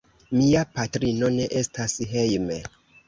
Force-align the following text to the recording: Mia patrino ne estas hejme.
Mia 0.37 0.61
patrino 0.79 1.29
ne 1.35 1.45
estas 1.63 1.99
hejme. 2.15 2.59